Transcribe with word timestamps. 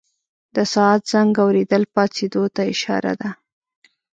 د 0.55 0.57
ساعت 0.73 1.01
زنګ 1.11 1.35
اورېدل 1.43 1.83
پاڅېدو 1.93 2.43
ته 2.55 2.61
اشاره 2.73 3.13
ده. 3.21 3.29